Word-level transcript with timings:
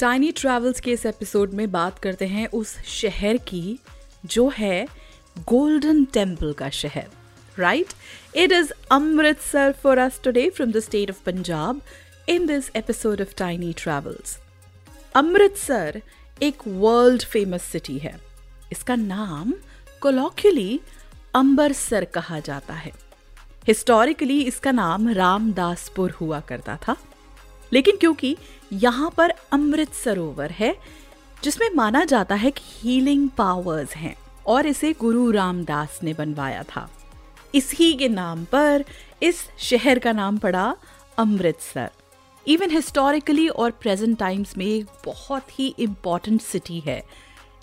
Tiny 0.00 0.30
Travels 0.32 0.80
के 0.80 0.92
इस 0.92 1.06
episode 1.06 1.52
में 1.52 1.70
बात 1.70 1.98
करते 1.98 2.26
हैं 2.26 2.46
उस 2.46 2.76
शहर 2.78 3.36
की, 3.36 3.78
जो 4.26 4.48
है 4.48 4.86
गोल्डन 5.38 6.04
टेंपल 6.04 6.52
का 6.52 6.70
शहर 6.70 7.06
right 7.58 7.86
it 8.36 8.52
is 8.52 8.72
Amritsar 8.90 9.72
for 9.72 9.98
us 9.98 10.20
today 10.24 10.50
from 10.50 10.72
the 10.72 10.80
state 10.80 11.10
of 11.10 11.22
Punjab 11.24 11.80
in 12.28 12.46
this 12.46 12.70
episode 12.76 13.20
of 13.20 13.34
Tiny 13.36 13.72
Travels 13.72 14.38
Amritsar 15.14 16.02
एक 16.42 16.56
वर्ल्ड 16.66 17.22
फ़ेमस 17.22 17.62
सिटी 17.62 17.98
है। 17.98 18.20
इसका 18.72 18.94
नाम 18.94 19.54
कोलॉक्युली 20.00 20.80
अंबरसर 21.34 22.04
कहा 22.04 22.40
जाता 22.40 22.74
है। 22.74 22.92
हिस्टोरिकली 23.66 24.42
इसका 24.42 24.70
नाम 24.70 25.08
रामदासपुर 25.08 26.10
हुआ 26.10 26.40
करता 26.40 26.78
था। 26.88 26.96
लेकिन 27.72 27.96
क्योंकि 27.96 28.36
यहाँ 28.72 29.10
पर 29.16 29.34
अमृत 29.52 29.92
सरोवर 29.94 30.50
है, 30.50 30.74
जिसमें 31.42 31.68
माना 31.74 32.04
जाता 32.04 32.34
है 32.34 32.50
कि 32.50 32.62
हीलिंग 32.64 33.28
पावर्स 33.28 33.94
हैं 33.96 34.14
और 34.46 34.66
इसे 34.66 34.92
गुरु 34.92 35.30
रामदास 35.30 35.98
ने 36.02 36.14
बनवाया 36.14 36.62
था। 36.62 36.88
इसी 37.54 37.92
के 37.94 38.08
नाम 38.08 38.44
पर 38.44 38.84
इस 39.22 39.46
शहर 39.58 39.98
का 39.98 40.12
नाम 40.12 40.38
पड़ा 40.38 40.76
अमृतसर। 41.18 41.90
इवन 42.46 42.70
हिस्टोरिकली 42.70 43.48
और 43.48 43.70
प्रेजेंट 43.70 44.18
टाइम्स 44.18 44.56
में 44.56 44.66
एक 44.66 44.86
बहुत 45.04 45.58
ही 45.58 45.74
इंपॉर्टेंट 45.78 46.42
सिटी 46.42 46.80
है। 46.80 47.02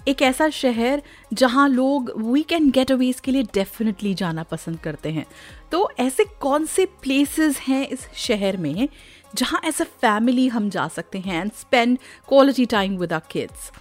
एक 0.07 0.21
ऐसा 0.21 0.49
शहर 0.49 1.01
जहाँ 1.33 1.67
लोग 1.69 2.11
वीकेंड 2.17 2.71
गेट 2.71 2.91
अवेज 2.91 3.19
के 3.19 3.31
लिए 3.31 3.43
डेफिनेटली 3.53 4.13
जाना 4.13 4.43
पसंद 4.43 4.79
करते 4.79 5.11
हैं। 5.11 5.25
तो 5.71 5.89
ऐसे 5.99 6.23
कौन 6.41 6.65
से 6.65 6.85
प्लेसेस 7.01 7.59
हैं 7.59 7.87
इस 7.87 8.07
शहर 8.15 8.57
में 8.57 8.87
जहाँ 9.35 9.61
एज 9.65 9.81
अ 9.81 9.85
फैमिली 10.01 10.47
हम 10.47 10.69
जा 10.69 10.87
सकते 10.87 11.19
हैं 11.19 11.41
and 11.41 11.51
spend 11.51 11.97
quality 12.27 12.65
time 12.65 12.97
with 12.97 13.13
our 13.13 13.21
kids 13.31 13.71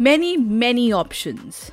many 0.00 0.36
many 0.36 0.90
options 0.92 1.70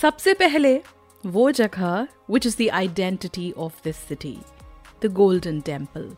सबसे 0.00 0.34
पहले 0.34 0.80
वो 1.24 1.50
जगह 1.50 2.06
which 2.30 2.46
is 2.46 2.56
the 2.62 2.68
identity 2.72 3.50
of 3.58 3.80
this 3.84 3.96
city 3.96 4.36
the 5.04 5.12
Golden 5.12 5.60
Temple 5.60 6.10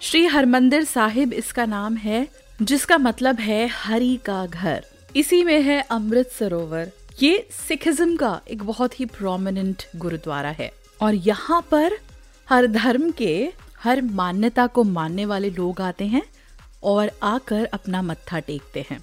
Shri 0.00 0.24
Harmandir 0.26 0.84
Sahib 0.84 1.32
इसका 1.32 1.64
नाम 1.66 1.96
है, 1.96 2.28
जिसका 2.62 2.98
मतलब 2.98 3.40
है 3.40 3.66
हरी 3.68 4.16
का 4.16 4.46
घर। 4.46 4.84
इसी 5.16 5.42
में 5.44 5.60
है 5.62 5.80
अमृत 5.82 6.30
सरोवर। 6.30 6.90
ये 7.22 7.48
सिखिज्म 7.52 8.16
का 8.16 8.40
एक 8.50 8.62
बहुत 8.62 8.98
ही 9.00 9.04
प्रोमिनेंट 9.04 9.82
गुरुद्वारा 9.96 10.50
है। 10.50 10.70
और 11.02 11.14
यहाँ 11.14 11.60
पर 11.70 11.96
हर 12.48 12.66
धर्म 12.66 13.10
के, 13.10 13.52
हर 13.78 14.02
मान्यता 14.02 14.66
को 14.66 14.84
मानने 14.84 15.24
वाले 15.26 15.50
लोग 15.50 15.80
आते 15.80 16.06
हैं 16.06 16.22
और 16.82 17.10
आकर 17.22 17.64
अपना 17.64 18.02
मत्था 18.02 18.38
टेकते 18.40 18.84
हैं। 18.90 19.00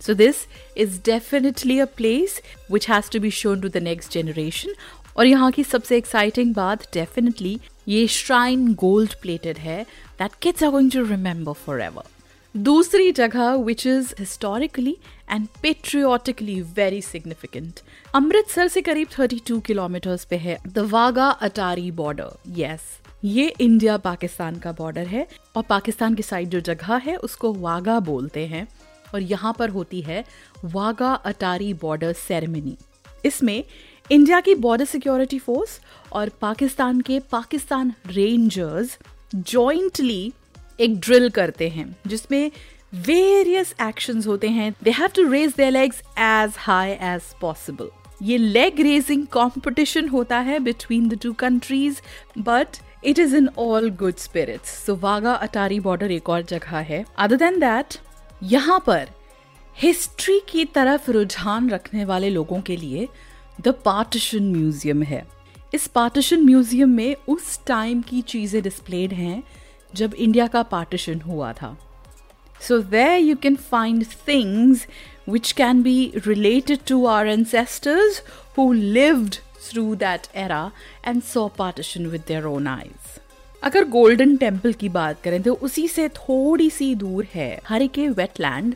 So 0.00 0.14
this 0.14 0.36
is 0.76 0.98
definitely 1.04 1.78
a 1.78 1.84
place 1.96 2.40
which 2.72 2.88
has 2.90 3.10
to 3.12 3.20
be 3.20 3.30
shown 3.30 3.60
to 3.60 3.68
the 3.68 3.82
next 3.82 4.12
generation 4.12 4.74
और 5.16 5.26
यहाँ 5.26 5.50
की 5.52 5.64
सबसे 5.64 5.96
एक्साइटिंग 5.96 6.54
बात 6.54 6.82
डेफिनेटली 6.94 7.58
ये 7.88 8.06
श्राइन 8.08 8.72
गोल्ड 8.74 9.14
प्लेटेड 9.22 9.58
है। 9.58 9.82
That 10.18 10.34
kids 10.42 10.62
are 10.62 10.70
going 10.70 10.90
to 10.90 11.04
remember 11.06 11.52
forever 11.82 12.14
दूसरी 12.56 13.10
जगह 13.12 13.54
which 13.54 13.86
is 13.86 14.12
historically 14.18 14.96
and 15.30 15.46
patriotically 15.62 16.60
very 16.76 17.00
significant 17.02 17.80
Amritsar 18.14 18.68
से 18.68 18.82
करीब 18.82 19.08
32 19.10 19.60
किलोमीटर्स 19.66 20.24
पे 20.24 20.36
है 20.36 20.58
the 20.68 20.78
Wagah 20.92 21.28
Attari 21.48 21.90
border 21.90 22.30
yes 22.58 22.80
ये 23.24 23.46
इंडिया 23.60 23.96
पाकिस्तान 23.96 24.58
का 24.58 24.72
बॉर्डर 24.72 25.06
है 25.06 25.26
और 25.56 25.62
पाकिस्तान 25.62 26.14
की 26.14 26.22
साइड 26.22 26.48
जो 26.48 26.60
जगह 26.60 26.96
है, 26.96 27.16
उसको 27.16 27.52
वागा 27.52 27.98
बोलते 28.00 28.46
हैं 28.46 28.66
और 29.14 29.22
यहाँ 29.22 29.54
पर 29.58 29.70
होती 29.70 30.00
है 30.00 30.24
वागा 30.64 31.12
अटारी 31.24 31.72
बॉर्डर 31.74 32.12
सेरेमनी 32.12 32.76
इसमें 33.24 33.62
इंडिया 34.10 34.40
की 34.40 34.54
बॉर्डर 34.54 34.84
सिक्योरिटी 34.84 35.38
फोर्स 35.38 35.80
और 36.12 36.28
पाकिस्तान 36.40 37.00
के 37.00 37.18
पाकिस्तान 37.32 37.92
रेंजर्स 38.06 38.98
जॉइंटली 39.34 40.32
एक 40.78 40.98
ड्रिल 41.00 41.28
करते 41.30 41.68
हैं, 41.68 41.96
जिसमें 42.06 42.50
वेरियस 42.96 43.74
एक्शंस 43.82 44.26
होते 44.26 44.48
हैं। 44.48 44.72
They 44.84 44.90
have 44.92 45.08
to 45.16 45.28
raise 45.30 45.52
their 45.56 45.72
legs 45.72 46.02
as 46.18 46.54
high 46.58 46.90
as 46.90 47.22
possible 47.40 47.90
ये 48.22 48.36
लेग 48.38 48.80
रेजिंग 48.80 49.26
कंपटीशन 49.32 50.08
होता 50.08 50.38
है 50.40 50.58
between 50.60 51.08
the 51.08 51.18
two 51.22 51.32
countries 51.40 52.00
but 52.38 52.76
it 53.04 53.18
is 53.18 53.36
in 53.36 53.48
all 53.58 53.90
good 53.98 54.16
spirits 54.18 54.70
so 54.86 54.96
Wagah 54.96 55.32
Attari 55.36 55.80
border 55.80 56.10
एक 56.12 56.28
और 56.28 56.42
जगह 56.44 56.76
है। 56.78 57.04
अदर 57.18 57.36
देन 57.36 57.58
दैट 57.60 57.98
यहाँ 58.42 58.78
पर 58.86 59.08
history 59.76 60.40
की 60.48 60.64
तरफ़ 60.64 61.10
रुझान 61.10 61.70
रखने 61.70 62.04
वाले 62.04 62.30
लोगों 62.30 62.60
के 62.60 62.76
लिए 62.76 63.08
द 63.60 63.74
पार्टिशन 63.84 64.52
म्यूज़ियम 64.52 65.02
है। 65.02 65.26
इस 65.74 65.86
पार्टिशन 65.86 66.44
म्यूज़ियम 66.44 66.90
में 66.90 67.16
उस 67.28 67.58
टाइम 67.66 68.00
की 68.02 68.20
चीज़ें 68.24 68.62
डिस्प्लेड 68.62 69.12
हैं 69.12 69.42
जब 69.96 70.14
इंडिया 70.14 70.46
का 70.46 70.62
पार्टीशन 70.70 71.20
हुआ 71.20 71.52
था। 71.52 71.76
So 72.60 72.78
there 72.94 73.18
you 73.18 73.36
can 73.42 73.56
find 73.70 74.04
things 74.28 74.86
which 75.28 75.52
can 75.52 75.82
be 75.82 76.12
related 76.26 76.78
to 76.88 77.04
our 77.06 77.28
ancestors 77.28 78.22
who 78.58 78.72
lived 78.72 79.34
through 79.70 79.94
that 79.96 80.26
era 80.36 80.70
and 81.06 81.22
saw 81.24 81.48
partition 81.58 82.06
with 82.06 82.24
their 82.28 82.44
own 82.46 82.66
eyes 82.66 83.18
अगर 83.62 83.84
गोल्डन 83.88 84.36
टेंपल 84.36 84.72
की 84.72 84.88
बात 84.88 85.20
करें 85.22 85.42
तो 85.42 85.54
उसी 85.68 85.86
से 85.88 86.08
थोड़ी 86.16 86.68
सी 86.70 86.94
दूर 86.94 87.26
है 87.34 87.50
Harike 87.66 88.08
wetland 88.08 88.74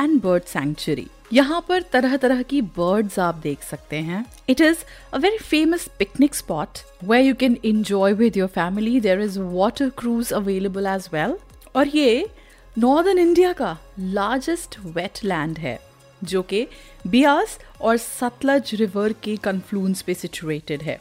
and 0.00 0.20
bird 0.22 0.42
sanctuary 0.44 1.06
यहाँ 1.32 1.64
पर 1.68 1.82
तरह 1.82 2.16
तरह 2.16 2.42
की 2.42 2.60
बर्ड्स 2.62 3.18
आप 3.18 3.34
देख 3.34 3.62
सकते 3.62 3.96
हैं। 3.98 4.24
It 4.48 4.60
is 4.60 4.78
a 5.12 5.18
very 5.18 5.38
famous 5.38 5.88
picnic 5.98 6.34
spot 6.34 6.78
where 7.04 7.20
you 7.22 7.34
can 7.34 7.56
enjoy 7.64 8.12
with 8.12 8.36
your 8.36 8.48
family 8.48 9.00
there 9.00 9.20
is 9.20 9.38
water 9.40 9.90
cruise 9.98 10.32
available 10.32 10.86
as 10.86 11.08
well 11.12 11.36
और 11.76 11.88
ये 11.88 12.28
नॉर्दर्न 12.76 13.18
इंडिया 13.18 13.52
का 13.52 13.76
लार्जेस्ट 13.98 14.78
वेटलैंड 14.86 15.58
है, 15.58 15.78
जो 16.22 16.42
कि 16.42 16.66
बियास 17.06 17.58
और 17.80 17.96
सतलज 17.96 18.70
रिवर 18.74 19.12
के 19.22 19.36
कन्फ्लुएंस 19.38 20.02
पे 20.02 20.14
सिचुएटेड 20.14 20.82
है। 20.82 20.98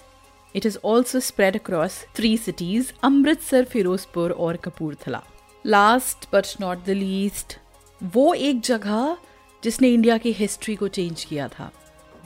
It 0.56 0.66
is 0.66 0.78
also 0.86 1.20
spread 1.20 1.56
across 1.56 2.00
three 2.16 2.36
cities 2.38 2.92
Amritsar 3.04 3.64
Firozpur 3.66 4.32
और 4.32 4.58
Kapurthala 4.58 5.22
last 5.66 6.28
but 6.34 6.56
not 6.62 6.86
the 6.86 6.90
least 6.90 7.58
वो 8.02 8.34
एक 8.34 8.60
जगह 8.62 9.18
जिसने 9.66 9.90
इंडिया 9.90 10.18
की 10.18 10.32
हिस्ट्री 10.32 10.76
को 10.76 10.88
चेंज 10.88 11.24
किया 11.24 11.48
था। 11.48 11.72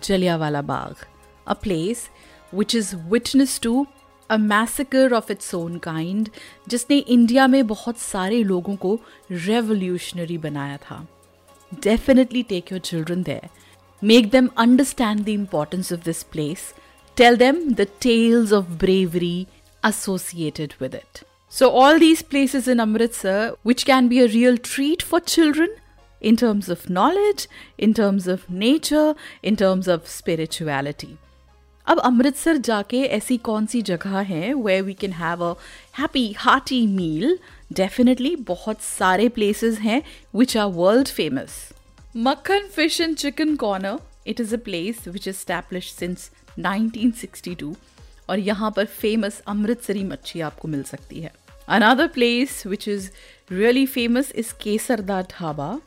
Jallianwala 0.04 0.62
Bagh 0.62 1.06
a 1.48 1.54
place 1.54 2.08
which 2.54 2.76
is 2.76 2.96
witness 3.12 3.60
to 3.64 3.86
a 4.30 4.38
massacre 4.38 5.14
of 5.14 5.32
its 5.32 5.54
own 5.56 5.78
kind 5.78 6.30
जिसने 6.68 6.98
इंडिया 6.98 7.48
में 7.48 7.68
बहुत 7.68 7.98
सारे 7.98 8.44
लोगों 8.44 8.76
को 8.76 9.00
रेवोल्यूशनरी 9.32 10.38
बनाया 10.38 10.78
था। 10.78 11.06
Definitely 11.74 12.44
take 12.44 12.72
your 12.72 12.82
children 12.82 13.24
there 13.24 13.50
make 14.04 14.30
them 14.30 14.50
understand 14.58 15.24
the 15.26 15.30
importance 15.30 15.94
of 15.94 16.00
this 16.06 16.24
place 16.24 16.74
tell 17.18 17.38
them 17.38 17.64
the 17.74 17.88
tales 18.02 18.54
of 18.54 18.66
bravery 18.80 19.48
associated 19.84 20.74
with 20.80 20.96
it. 20.96 21.20
So, 21.52 21.68
all 21.72 22.00
these 22.00 22.22
places 22.32 22.66
in 22.68 22.80
Amritsar, 22.80 23.36
which 23.64 23.86
can 23.86 24.08
be 24.08 24.18
a 24.22 24.28
real 24.28 24.58
treat 24.70 25.06
for 25.12 25.20
children 25.34 25.70
in 26.22 26.36
terms 26.36 26.70
of 26.70 26.90
knowledge, 26.90 27.48
in 27.78 27.94
terms 27.94 28.28
of 28.28 28.50
nature, 28.50 29.16
in 29.44 29.56
terms 29.56 29.88
of 29.88 30.08
spirituality. 30.08 31.16
अब 31.88 32.00
अमृतसर 32.00 32.58
जाके 32.58 33.02
ऐसी 33.18 33.38
कौन 33.38 33.66
सी 33.66 33.82
जगह 33.82 34.18
है 34.32 34.54
where 34.54 34.80
we 34.82 34.94
can 34.94 35.14
have 35.14 35.44
a 35.44 35.54
happy 36.00 36.32
hearty 36.38 36.86
meal 36.88 37.38
definitely 37.74 38.36
बहुत 38.48 38.82
सारे 38.82 39.28
places 39.30 39.80
हैं 39.80 40.02
which 40.36 40.56
are 40.58 40.68
world 40.76 41.08
famous 41.08 41.58
Makhan 42.18 42.68
fish 42.76 43.00
and 43.02 43.16
chicken 43.16 43.56
corner 43.56 43.98
it 44.28 44.42
is 44.42 44.54
a 44.56 44.60
place 44.66 45.08
which 45.08 45.28
is 45.28 45.36
established 45.36 45.92
since 45.94 46.30
1962 46.60 47.74
और 48.30 48.40
यहाँ 48.40 48.72
पर 48.76 48.86
फ़ेमस 48.86 49.42
अमृतसरी 49.48 50.04
मच्छी 50.04 50.42
आपको 50.42 50.68
मिल 50.68 50.84
सकती 50.84 51.22
है। 51.22 51.32
Another 51.68 52.08
place 52.08 52.66
which 52.68 52.88
is 52.88 53.10
really 53.52 53.86
famous 53.86 54.32
is 54.36 54.54
केसरदा 54.64 55.22
dhaba 55.32 55.80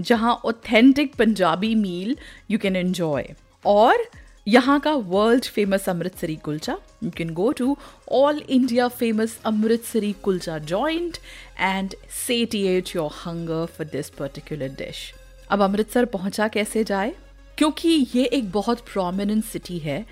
जहाँ 0.00 0.34
authentic 0.44 1.14
Punjabi 1.14 1.74
meal 1.74 2.16
you 2.50 2.58
can 2.58 2.76
enjoy 2.76 3.34
और 3.64 4.04
यहाँ 4.48 4.80
का 4.80 4.92
world 4.92 5.44
famous 5.44 5.88
Amritsari 5.88 6.36
kulcha 6.36 6.78
you 7.04 7.10
can 7.10 7.30
go 7.34 7.52
to 7.52 7.76
all 8.12 8.38
India 8.38 8.88
famous 8.88 9.38
Amritsari 9.44 10.12
kulcha 10.12 10.58
joint 10.58 11.16
and 11.60 11.94
satiate 12.26 12.96
your 12.96 13.10
hunger 13.26 13.66
for 13.66 13.86
this 13.86 14.10
particular 14.10 14.68
dish 14.68 15.12
अब 15.50 15.62
अमृतसर 15.62 16.04
पहुँचा 16.04 16.48
कैसे 16.48 16.84
जाए? 16.84 17.14
क्योंकि 17.58 18.06
ये 18.14 18.24
एक 18.24 18.50
बहुत 18.50 18.80
प्रोमिनेंट 18.80 19.44
सिटी 19.44 19.78
है। 19.78 20.04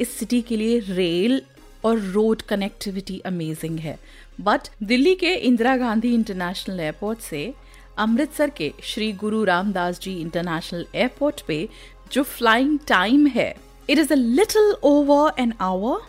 इस 0.00 0.18
सिटी 0.18 0.40
के 0.42 0.56
लिए 0.56 0.78
रेल 0.78 1.42
और 1.84 1.98
रोड 1.98 2.42
कनेक्टिविटी 2.42 3.18
अमेजिंग 3.18 3.78
है। 3.78 3.98
बट 4.40 4.60
दिल्ली 4.82 5.14
के 5.14 5.34
इंदिरा 5.34 5.76
गांधी 5.76 6.14
इंटरनेशनल 6.14 6.80
एयरपोर्ट 6.80 7.18
से 7.18 7.54
अमृतसर 7.98 8.50
के 8.50 8.72
श्री 8.84 9.12
गुरु 9.12 9.42
रामदास 9.44 10.00
जी 10.00 10.12
इंटरनेशनल 10.20 10.86
एयरपोर्ट 10.94 11.40
पे 11.40 11.68
जो 12.12 12.22
फ्लाइंग 12.22 12.78
टाइम 12.88 13.26
है 13.26 13.54
it 13.90 13.98
is 13.98 14.12
a 14.12 14.16
little 14.16 14.74
over 14.82 15.40
an 15.42 15.52
hour 15.60 16.00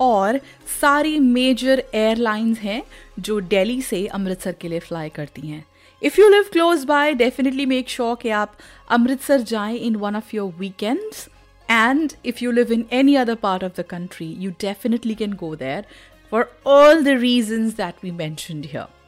और 0.00 0.40
सारी 0.80 1.18
मेजर 1.18 1.82
एयरलाइंस 1.94 2.58
हैं 2.58 2.82
जो 3.20 3.40
दिल्ली 3.40 3.80
से 3.82 4.06
अमृतसर 4.06 4.52
के 4.52 4.68
लिए 4.68 4.78
फ्लाई 4.78 5.08
करती 5.08 5.48
हैं। 5.48 5.64
If 6.02 6.20
you 6.20 6.28
live 6.28 6.44
close 6.52 6.84
by 6.84 7.14
definitely 7.14 7.66
make 7.66 7.88
sure 7.88 8.16
कि 8.22 8.28
आप 8.28 8.56
अमृतसर 8.90 9.40
जाएँ 9.42 9.78
in 9.78 9.96
one 9.96 10.16
of 10.16 10.34
your 10.36 10.52
weekends 10.58 11.28
and 11.68 12.12
if 12.26 12.44
you 12.44 12.50
live 12.50 12.72
in 12.72 12.84
any 12.92 13.14
other 13.16 13.34
part 13.34 13.64
of 13.64 13.80
the 13.80 13.84
country 13.90 14.26
you 14.38 14.50
definitely 14.60 15.14
can 15.14 15.32
go 15.32 15.54
there 15.56 15.84
for 16.32 16.50
all 16.66 17.04
the 17.04 17.18
reasons 17.20 17.76
that 17.76 18.04
we 18.04 18.10
mentioned 18.10 18.66
here 18.66 19.01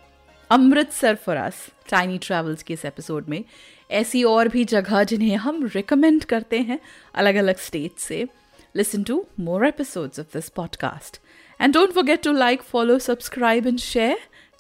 Amritsar 0.55 1.15
for 1.15 1.37
us 1.37 1.55
Tiny 1.89 2.19
Travels 2.19 2.63
के 2.63 2.75
इस 2.75 2.85
episode 2.85 3.29
में। 3.29 3.45
ऐसी 3.91 4.23
और 4.25 4.49
भी 4.49 4.65
जगह 4.65 5.05
जिन्हें 5.05 5.37
हम 5.37 5.71
recommend 5.75 6.25
करते 6.25 6.59
हैं 6.59 6.79
अलग 7.15 7.35
अलग 7.35 7.57
स्टेट 7.57 7.99
से। 7.99 8.29
Listen 8.77 9.03
to 9.03 9.27
more 9.41 9.67
episodes 9.67 10.21
of 10.21 10.27
this 10.27 10.49
podcast 10.49 11.21
and 11.61 11.75
don't 11.75 11.91
forget 11.91 12.23
to 12.23 12.33
like 12.33 12.63
follow 12.63 12.99
subscribe 12.99 13.67
and 13.67 13.79
share 13.79 14.19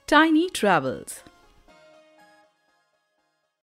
Tiny 0.08 0.50
Travels 0.54 1.22